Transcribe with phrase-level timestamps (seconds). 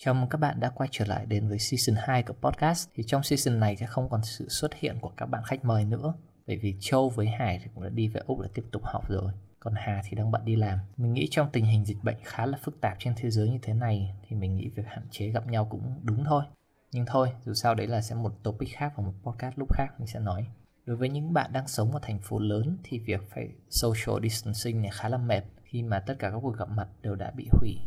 [0.00, 2.88] Chào mừng các bạn đã quay trở lại đến với season 2 của podcast.
[2.94, 5.84] Thì trong season này sẽ không còn sự xuất hiện của các bạn khách mời
[5.84, 6.14] nữa.
[6.46, 9.08] Bởi vì Châu với Hải thì cũng đã đi về Úc để tiếp tục học
[9.08, 9.32] rồi.
[9.60, 10.78] Còn Hà thì đang bận đi làm.
[10.96, 13.58] Mình nghĩ trong tình hình dịch bệnh khá là phức tạp trên thế giới như
[13.62, 16.44] thế này thì mình nghĩ việc hạn chế gặp nhau cũng đúng thôi.
[16.92, 19.88] Nhưng thôi, dù sao đấy là sẽ một topic khác và một podcast lúc khác
[19.98, 20.46] mình sẽ nói.
[20.84, 24.82] Đối với những bạn đang sống ở thành phố lớn thì việc phải social distancing
[24.82, 27.48] này khá là mệt khi mà tất cả các cuộc gặp mặt đều đã bị
[27.52, 27.78] hủy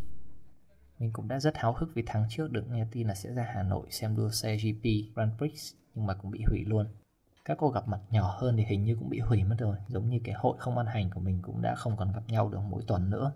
[1.02, 3.48] mình cũng đã rất háo hức vì tháng trước được nghe tin là sẽ ra
[3.54, 6.88] Hà Nội xem đua xe GP Grand Prix nhưng mà cũng bị hủy luôn.
[7.46, 10.10] Các cô gặp mặt nhỏ hơn thì hình như cũng bị hủy mất rồi, giống
[10.10, 12.60] như cái hội không ăn hành của mình cũng đã không còn gặp nhau được
[12.70, 13.32] mỗi tuần nữa.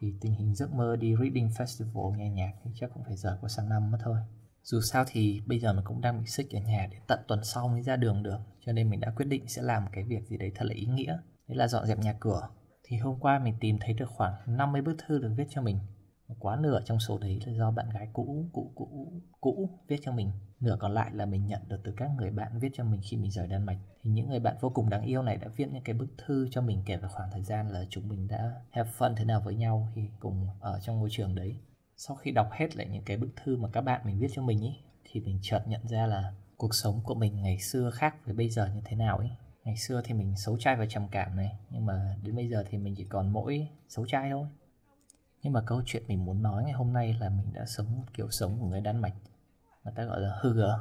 [0.00, 3.36] Thì tình hình giấc mơ đi Reading Festival nghe nhạc thì chắc cũng phải rời
[3.40, 4.16] qua sang năm mất thôi.
[4.62, 7.44] Dù sao thì bây giờ mình cũng đang bị xích ở nhà để tận tuần
[7.44, 10.26] sau mới ra đường được Cho nên mình đã quyết định sẽ làm cái việc
[10.26, 11.18] gì đấy thật là ý nghĩa
[11.48, 12.48] Đấy là dọn dẹp nhà cửa
[12.82, 15.78] Thì hôm qua mình tìm thấy được khoảng 50 bức thư được viết cho mình
[16.38, 20.12] quá nửa trong số đấy là do bạn gái cũ cũ cũ cũ viết cho
[20.12, 20.30] mình.
[20.60, 23.16] Nửa còn lại là mình nhận được từ các người bạn viết cho mình khi
[23.16, 23.78] mình rời Đan Mạch.
[24.02, 26.48] Thì những người bạn vô cùng đáng yêu này đã viết những cái bức thư
[26.50, 29.40] cho mình kể về khoảng thời gian là chúng mình đã have fun thế nào
[29.40, 31.56] với nhau khi cùng ở trong ngôi trường đấy.
[31.96, 34.42] Sau khi đọc hết lại những cái bức thư mà các bạn mình viết cho
[34.42, 38.14] mình ý, thì mình chợt nhận ra là cuộc sống của mình ngày xưa khác
[38.24, 39.30] với bây giờ như thế nào ấy
[39.64, 42.64] ngày xưa thì mình xấu trai và trầm cảm này, nhưng mà đến bây giờ
[42.70, 44.46] thì mình chỉ còn mỗi xấu trai thôi
[45.46, 48.04] nhưng mà câu chuyện mình muốn nói ngày hôm nay là mình đã sống một
[48.14, 49.14] kiểu sống của người Đan Mạch.
[49.84, 50.72] Người ta gọi là Hygge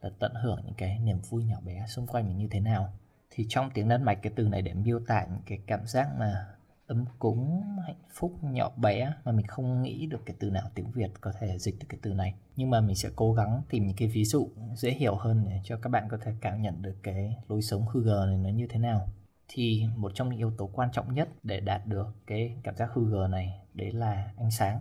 [0.00, 2.92] là tận hưởng những cái niềm vui nhỏ bé xung quanh mình như thế nào.
[3.30, 6.08] Thì trong tiếng Đan Mạch, cái từ này để miêu tả những cái cảm giác
[6.18, 6.46] mà
[6.86, 10.90] ấm cúng, hạnh phúc nhỏ bé mà mình không nghĩ được cái từ nào tiếng
[10.90, 12.34] Việt có thể dịch được cái từ này.
[12.56, 15.60] Nhưng mà mình sẽ cố gắng tìm những cái ví dụ dễ hiểu hơn để
[15.64, 18.48] cho các bạn có thể cảm nhận được cái lối sống hư gờ này nó
[18.48, 19.08] như thế nào.
[19.48, 22.90] Thì một trong những yếu tố quan trọng nhất để đạt được cái cảm giác
[22.92, 24.80] hư gờ này đấy là ánh sáng.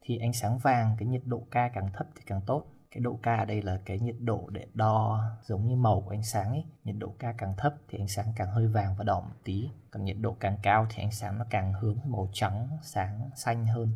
[0.00, 2.64] Thì ánh sáng vàng, cái nhiệt độ ca càng thấp thì càng tốt.
[2.90, 6.10] Cái độ ca ở đây là cái nhiệt độ để đo giống như màu của
[6.10, 6.64] ánh sáng ấy.
[6.84, 9.70] Nhiệt độ ca càng thấp thì ánh sáng càng hơi vàng và đỏ một tí.
[9.90, 13.66] Còn nhiệt độ càng cao thì ánh sáng nó càng hướng màu trắng, sáng, xanh
[13.66, 13.88] hơn.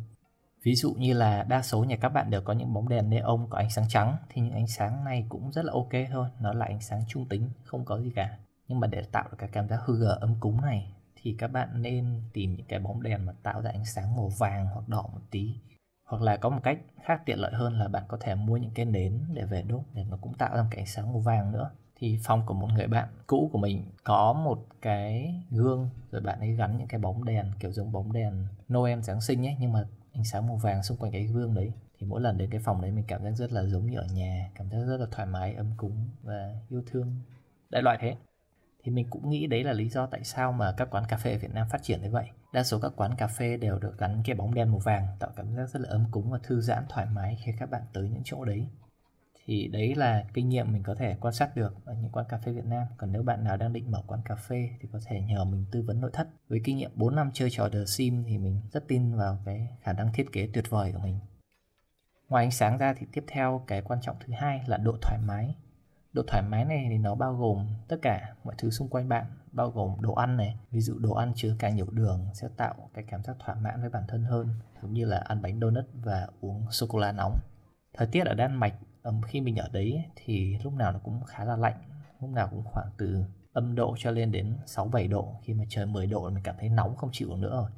[0.63, 3.47] Ví dụ như là đa số nhà các bạn đều có những bóng đèn neon
[3.49, 6.29] có ánh sáng trắng, thì những ánh sáng này cũng rất là ok thôi.
[6.39, 8.37] Nó là ánh sáng trung tính, không có gì cả.
[8.67, 11.47] Nhưng mà để tạo được cái cảm giác hư gờ ấm cúng này thì các
[11.47, 14.89] bạn nên tìm những cái bóng đèn mà tạo ra ánh sáng màu vàng hoặc
[14.89, 15.55] đỏ một tí.
[16.05, 18.71] Hoặc là có một cách khác tiện lợi hơn là bạn có thể mua những
[18.75, 21.19] cái nến để về đốt để nó cũng tạo ra một cái ánh sáng màu
[21.19, 21.69] vàng nữa.
[21.95, 26.39] Thì phòng của một người bạn cũ của mình có một cái gương, rồi bạn
[26.39, 29.71] ấy gắn những cái bóng đèn kiểu giống bóng đèn Noel Giáng sinh ấy, nhưng
[29.71, 31.71] mà ánh sáng màu vàng xung quanh cái gương đấy.
[31.99, 34.05] Thì mỗi lần đến cái phòng đấy mình cảm giác rất là giống như ở
[34.13, 37.15] nhà, cảm giác rất là thoải mái, ấm cúng và yêu thương.
[37.69, 38.15] Đại loại thế
[38.87, 41.31] thì mình cũng nghĩ đấy là lý do tại sao mà các quán cà phê
[41.31, 42.25] ở Việt Nam phát triển như vậy.
[42.53, 45.29] Đa số các quán cà phê đều được gắn cái bóng đen màu vàng, tạo
[45.35, 48.09] cảm giác rất là ấm cúng và thư giãn, thoải mái khi các bạn tới
[48.09, 48.67] những chỗ đấy.
[49.45, 52.37] Thì đấy là kinh nghiệm mình có thể quan sát được ở những quán cà
[52.37, 52.87] phê Việt Nam.
[52.97, 55.65] Còn nếu bạn nào đang định mở quán cà phê thì có thể nhờ mình
[55.71, 56.27] tư vấn nội thất.
[56.49, 59.67] Với kinh nghiệm 4 năm chơi trò The Sim thì mình rất tin vào cái
[59.81, 61.19] khả năng thiết kế tuyệt vời của mình.
[62.29, 65.19] Ngoài ánh sáng ra thì tiếp theo cái quan trọng thứ hai là độ thoải
[65.25, 65.55] mái
[66.13, 69.25] độ thoải mái này thì nó bao gồm tất cả mọi thứ xung quanh bạn,
[69.51, 70.59] bao gồm đồ ăn này.
[70.71, 73.81] Ví dụ đồ ăn chứa càng nhiều đường sẽ tạo cái cảm giác thỏa mãn
[73.81, 74.49] với bản thân hơn
[74.81, 77.39] giống như là ăn bánh donut và uống sô cô la nóng.
[77.93, 78.73] Thời tiết ở đan mạch
[79.27, 81.77] khi mình ở đấy thì lúc nào nó cũng khá là lạnh,
[82.21, 83.23] lúc nào cũng khoảng từ
[83.53, 85.35] âm độ cho lên đến 6-7 độ.
[85.43, 87.69] Khi mà trời 10 độ mình cảm thấy nóng không chịu được nữa rồi.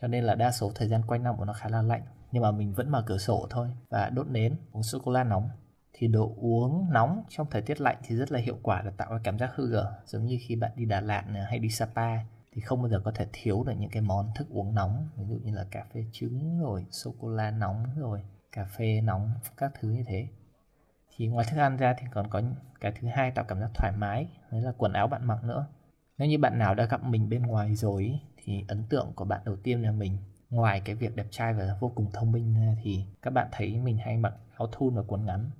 [0.00, 2.02] Cho nên là đa số thời gian quanh năm của nó khá là lạnh,
[2.32, 5.24] nhưng mà mình vẫn mở cửa sổ thôi và đốt nến, uống sô cô la
[5.24, 5.48] nóng
[5.98, 9.08] thì đồ uống nóng trong thời tiết lạnh thì rất là hiệu quả để tạo
[9.10, 12.18] cái cảm giác hư gở giống như khi bạn đi Đà Lạt hay đi Sapa
[12.52, 15.08] thì không bao giờ có thể thiếu được những cái món thức uống nóng.
[15.16, 18.22] Ví dụ như là cà phê trứng rồi sô cô la nóng rồi,
[18.52, 20.28] cà phê nóng, các thứ như thế.
[21.16, 22.42] Thì ngoài thức ăn ra thì còn có
[22.80, 25.66] cái thứ hai tạo cảm giác thoải mái, đấy là quần áo bạn mặc nữa.
[26.18, 29.40] Nếu như bạn nào đã gặp mình bên ngoài rồi thì ấn tượng của bạn
[29.44, 30.16] đầu tiên là mình.
[30.50, 33.98] Ngoài cái việc đẹp trai và vô cùng thông minh thì các bạn thấy mình
[33.98, 35.50] hay mặc áo thun và quần ngắn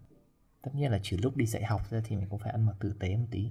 [0.68, 2.76] tất nhiên là trừ lúc đi dạy học ra thì mình cũng phải ăn mặc
[2.80, 3.50] tử tế một tí.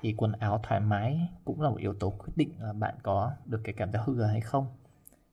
[0.00, 3.32] Thì quần áo thoải mái cũng là một yếu tố quyết định là bạn có
[3.44, 4.66] được cái cảm giác hư hay không.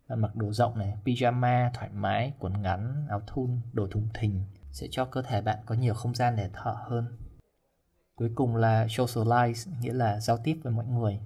[0.07, 4.43] Bạn mặc đồ rộng này, pyjama thoải mái, quần ngắn, áo thun, đồ thùng thình
[4.71, 7.17] sẽ cho cơ thể bạn có nhiều không gian để thở hơn.
[8.15, 11.19] Cuối cùng là socialize, nghĩa là giao tiếp với mọi người.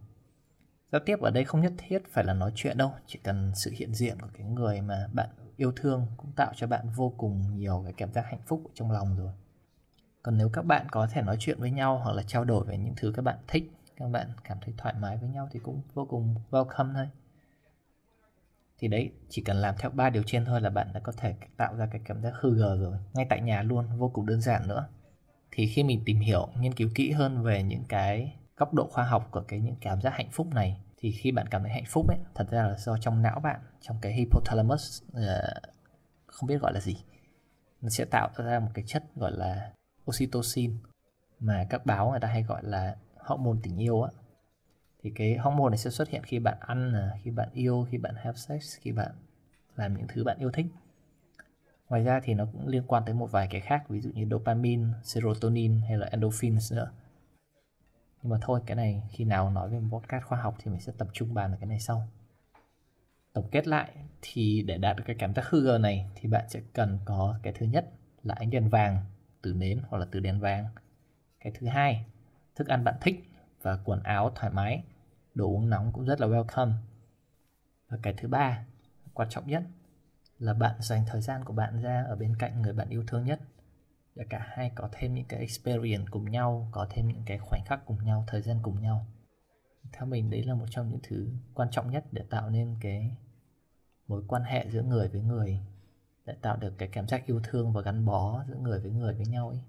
[0.92, 3.72] Giao tiếp ở đây không nhất thiết phải là nói chuyện đâu, chỉ cần sự
[3.76, 7.58] hiện diện của cái người mà bạn yêu thương cũng tạo cho bạn vô cùng
[7.58, 9.32] nhiều cái cảm giác hạnh phúc ở trong lòng rồi.
[10.24, 12.78] Còn nếu các bạn có thể nói chuyện với nhau hoặc là trao đổi về
[12.78, 15.82] những thứ các bạn thích, các bạn cảm thấy thoải mái với nhau thì cũng
[15.94, 17.10] vô cùng welcome thôi.
[18.78, 21.36] Thì đấy, chỉ cần làm theo ba điều trên thôi là bạn đã có thể
[21.58, 24.42] tạo ra cái cảm giác hư gờ rồi, ngay tại nhà luôn, vô cùng đơn
[24.42, 24.88] giản nữa.
[25.52, 29.04] Thì khi mình tìm hiểu, nghiên cứu kỹ hơn về những cái góc độ khoa
[29.04, 31.86] học của cái những cảm giác hạnh phúc này thì khi bạn cảm thấy hạnh
[31.88, 35.74] phúc ấy thật ra là do trong não bạn trong cái hypothalamus uh,
[36.28, 36.98] không biết gọi là gì
[37.82, 39.72] nó sẽ tạo ra một cái chất gọi là
[40.10, 40.78] oxytocin
[41.40, 44.12] mà các báo người ta hay gọi là hormone tình yêu á.
[45.04, 46.94] Thì cái hormone này sẽ xuất hiện khi bạn ăn
[47.24, 49.12] khi bạn yêu khi bạn have sex khi bạn
[49.76, 50.66] làm những thứ bạn yêu thích.
[51.90, 54.28] Ngoài ra thì nó cũng liên quan tới một vài cái khác ví dụ như
[54.32, 56.92] dopamine serotonin hay là endorphins nữa
[58.26, 60.94] nhưng mà thôi, cái này khi nào nói về podcast khoa học thì mình sẽ
[60.98, 62.08] tập trung bàn vào cái này sau.
[63.34, 63.92] Tổng kết lại,
[64.22, 67.54] thì để đạt được cái cảm giác hư này thì bạn sẽ cần có cái
[67.54, 67.92] thứ nhất
[68.24, 68.98] là ánh đèn vàng
[69.42, 70.66] từ nến hoặc là từ đèn vàng.
[71.40, 72.06] Cái thứ hai,
[72.56, 73.24] thức ăn bạn thích
[73.62, 74.84] và quần áo thoải mái,
[75.34, 76.72] đồ uống nóng cũng rất là welcome.
[77.90, 78.66] Và cái thứ ba,
[79.14, 79.64] quan trọng nhất
[80.40, 83.26] là bạn dành thời gian của bạn ra ở bên cạnh người bạn yêu thương
[83.26, 83.40] nhất
[84.16, 87.62] để cả hai có thêm những cái experience cùng nhau, có thêm những cái khoảnh
[87.66, 89.06] khắc cùng nhau, thời gian cùng nhau.
[89.94, 93.12] Theo mình, đấy là một trong những thứ quan trọng nhất để tạo nên cái
[94.08, 95.60] mối quan hệ giữa người với người,
[96.26, 99.16] để tạo được cái cảm giác yêu thương và gắn bó giữa người với người
[99.16, 99.60] với nhau ấy.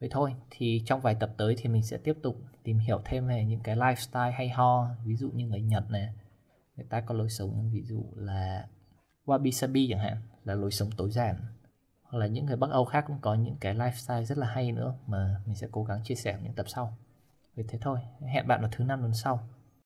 [0.00, 3.26] Vậy thôi, thì trong vài tập tới thì mình sẽ tiếp tục tìm hiểu thêm
[3.26, 6.14] về những cái lifestyle hay ho, ví dụ như người nhật này
[6.76, 8.68] người ta có lối sống, ví dụ là
[9.26, 11.36] wabi sabi chẳng hạn, là lối sống tối giản
[12.14, 14.72] hoặc là những người Bắc Âu khác cũng có những cái lifestyle rất là hay
[14.72, 16.96] nữa mà mình sẽ cố gắng chia sẻ những tập sau.
[17.56, 19.48] Vì thế thôi, hẹn bạn vào thứ năm tuần sau.